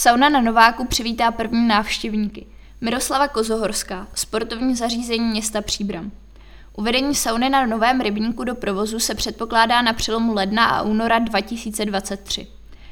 Sauna 0.00 0.28
na 0.28 0.40
Nováku 0.40 0.84
přivítá 0.84 1.30
první 1.30 1.68
návštěvníky. 1.68 2.46
Miroslava 2.80 3.28
Kozohorská, 3.28 4.06
sportovní 4.14 4.76
zařízení 4.76 5.24
města 5.24 5.60
Příbram. 5.60 6.12
Uvedení 6.76 7.14
sauny 7.14 7.48
na 7.48 7.66
Novém 7.66 8.00
rybníku 8.00 8.44
do 8.44 8.54
provozu 8.54 8.98
se 8.98 9.14
předpokládá 9.14 9.82
na 9.82 9.92
přelomu 9.92 10.34
ledna 10.34 10.64
a 10.64 10.82
února 10.82 11.18
2023. 11.18 12.46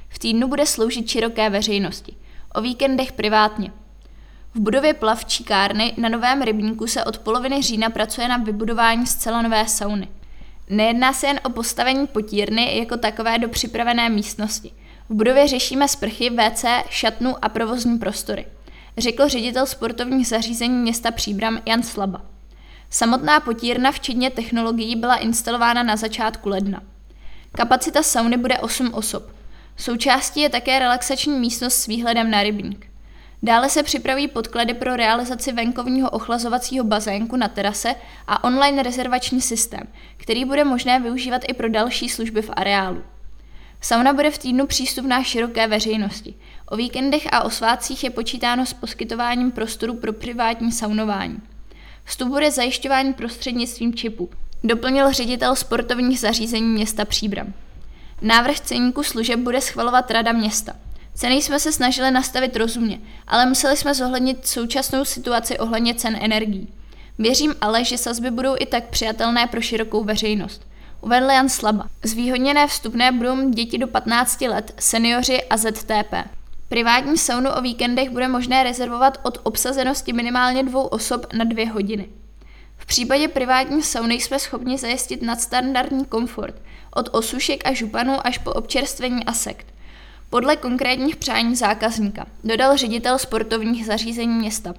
V 0.09 0.19
týdnu 0.19 0.49
bude 0.49 0.67
sloužit 0.67 1.09
široké 1.09 1.51
veřejnosti, 1.51 2.17
o 2.55 2.61
víkendech 2.61 3.13
privátně. 3.13 3.73
V 4.55 4.61
budově 4.61 4.95
plavčí 4.95 5.45
kárny 5.45 5.95
na 5.97 6.09
Novém 6.09 6.43
rybníku 6.43 6.87
se 6.87 7.05
od 7.05 7.19
poloviny 7.19 7.63
října 7.63 7.91
pracuje 7.91 8.29
na 8.29 8.37
vybudování 8.37 9.07
zcela 9.07 9.43
nové 9.43 9.69
sauny. 9.69 10.09
Nejedná 10.71 11.13
se 11.13 11.27
jen 11.27 11.41
o 11.45 11.51
postavení 11.51 12.07
potírny 12.07 12.79
jako 12.79 12.97
takové 12.97 13.39
do 13.39 13.49
připravené 13.49 14.09
místnosti. 14.09 14.73
V 15.09 15.15
budově 15.15 15.49
řešíme 15.49 15.89
sprchy, 15.89 16.31
WC, 16.31 16.65
šatnu 16.91 17.45
a 17.45 17.49
provozní 17.49 17.99
prostory, 17.99 18.47
řekl 18.99 19.29
ředitel 19.29 19.67
sportovních 19.67 20.27
zařízení 20.27 20.75
města 20.75 21.11
Příbram 21.11 21.61
Jan 21.67 21.83
Slaba. 21.83 22.23
Samotná 22.91 23.41
potírna 23.41 23.93
včetně 23.93 24.31
technologií 24.31 24.97
byla 24.97 25.17
instalována 25.17 25.83
na 25.83 25.97
začátku 25.97 26.49
ledna. 26.49 26.83
Kapacita 27.53 28.03
sauny 28.03 28.37
bude 28.37 28.59
8 28.59 28.95
osob. 28.95 29.23
Součástí 29.77 30.41
je 30.41 30.49
také 30.49 30.79
relaxační 30.79 31.39
místnost 31.39 31.75
s 31.75 31.87
výhledem 31.87 32.31
na 32.31 32.43
rybník. 32.43 32.87
Dále 33.43 33.69
se 33.69 33.83
připraví 33.83 34.29
podklady 34.29 34.75
pro 34.75 34.97
realizaci 34.97 35.53
venkovního 35.53 36.11
ochlazovacího 36.11 36.85
bazénku 36.85 37.37
na 37.37 37.49
terase 37.49 37.95
a 38.27 38.45
online 38.45 38.83
rezervační 38.83 39.41
systém, 39.41 39.83
který 40.17 40.45
bude 40.45 40.65
možné 40.65 41.01
využívat 41.01 41.43
i 41.49 41.55
pro 41.55 41.69
další 41.69 42.09
služby 42.09 42.43
v 42.43 42.51
areálu. 42.57 43.03
Sauna 43.81 44.13
bude 44.13 44.31
v 44.31 44.39
týdnu 44.39 44.67
přístupná 44.67 45.23
široké 45.23 45.69
veřejnosti. 45.69 46.35
O 46.67 46.77
víkendech 46.77 47.27
a 47.33 47.43
o 47.43 47.51
svátcích 47.51 48.05
je 48.05 48.11
počítáno 48.11 48.67
s 48.67 48.73
poskytováním 48.73 49.51
prostoru 49.51 49.95
pro 49.95 50.13
privátní 50.13 50.73
saunování. 50.73 51.39
Vstup 52.05 52.29
bude 52.29 52.51
zajišťování 52.51 53.13
prostřednictvím 53.13 53.95
čipu, 53.95 54.31
doplnil 54.65 55.13
ředitel 55.13 55.57
sportovních 55.57 56.21
zařízení 56.21 56.69
města 56.69 57.05
Příbram. 57.05 57.55
Návrh 58.23 58.61
ceníku 58.61 59.03
služeb 59.03 59.41
bude 59.41 59.61
schvalovat 59.61 60.11
Rada 60.11 60.33
města. 60.33 60.73
Ceny 61.15 61.35
jsme 61.35 61.61
se 61.61 61.73
snažili 61.73 62.11
nastavit 62.11 62.57
rozumně, 62.57 63.01
ale 63.27 63.47
museli 63.47 63.77
jsme 63.77 63.95
zohlednit 63.95 64.47
současnou 64.47 65.05
situaci 65.05 65.59
ohledně 65.59 65.95
cen 65.95 66.19
energií. 66.21 66.69
Věřím 67.19 67.55
ale, 67.61 67.85
že 67.85 67.99
sazby 67.99 68.31
budou 68.31 68.55
i 68.59 68.67
tak 68.67 68.89
přijatelné 68.89 69.47
pro 69.47 69.61
širokou 69.61 70.05
veřejnost. 70.05 70.68
Uvedl 71.01 71.31
Jan 71.31 71.49
Slaba. 71.49 71.89
Zvýhodněné 72.05 72.67
vstupné 72.67 73.13
budou 73.13 73.51
děti 73.51 73.79
do 73.79 73.87
15 73.87 74.41
let, 74.41 74.75
seniori 74.79 75.45
a 75.45 75.57
ZTP. 75.57 76.15
Privátní 76.69 77.19
saunu 77.19 77.51
o 77.51 77.61
víkendech 77.61 78.11
bude 78.11 78.29
možné 78.29 78.63
rezervovat 78.63 79.19
od 79.23 79.39
obsazenosti 79.43 80.13
minimálně 80.13 80.63
dvou 80.63 80.83
osob 80.83 81.33
na 81.33 81.45
dvě 81.45 81.69
hodiny. 81.69 82.09
V 82.77 82.87
případě 82.87 83.29
privátní 83.29 83.83
sauny 83.83 84.15
jsme 84.15 84.39
schopni 84.39 84.79
zajistit 84.79 85.23
nadstandardní 85.23 86.05
komfort, 86.05 86.55
od 86.95 87.09
osušek 87.13 87.67
a 87.67 87.73
županů 87.73 88.27
až 88.27 88.39
po 88.39 88.53
občerstvení 88.53 89.25
a 89.25 89.33
sekt. 89.33 89.67
Podle 90.31 90.57
konkrétních 90.57 91.17
přání 91.17 91.57
zákazníka, 91.57 92.27
dodal 92.45 92.77
ředitel 92.77 93.19
sportovních 93.19 93.87
zařízení 93.87 94.35
města. 94.35 94.75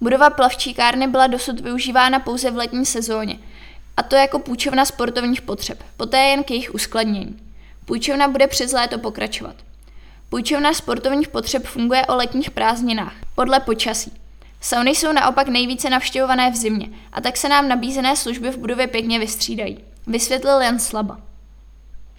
Budova 0.00 0.30
plavčíkárny 0.30 1.06
byla 1.06 1.26
dosud 1.26 1.60
využívána 1.60 2.20
pouze 2.20 2.50
v 2.50 2.56
letní 2.56 2.86
sezóně, 2.86 3.38
a 3.96 4.02
to 4.02 4.16
jako 4.16 4.38
půjčovna 4.38 4.84
sportovních 4.84 5.42
potřeb, 5.42 5.82
poté 5.96 6.18
jen 6.18 6.44
k 6.44 6.50
jejich 6.50 6.74
uskladnění. 6.74 7.38
Půjčovna 7.84 8.28
bude 8.28 8.46
přes 8.46 8.72
léto 8.72 8.98
pokračovat. 8.98 9.56
Půjčovna 10.28 10.74
sportovních 10.74 11.28
potřeb 11.28 11.64
funguje 11.64 12.06
o 12.06 12.16
letních 12.16 12.50
prázdninách, 12.50 13.14
podle 13.34 13.60
počasí. 13.60 14.12
Sauny 14.60 14.90
jsou 14.90 15.12
naopak 15.12 15.48
nejvíce 15.48 15.90
navštěvované 15.90 16.50
v 16.50 16.56
zimě 16.56 16.88
a 17.12 17.20
tak 17.20 17.36
se 17.36 17.48
nám 17.48 17.68
nabízené 17.68 18.16
služby 18.16 18.50
v 18.50 18.58
budově 18.58 18.86
pěkně 18.86 19.18
vystřídají, 19.18 19.78
vysvětlil 20.06 20.60
Jan 20.60 20.78
Slaba. 20.78 21.25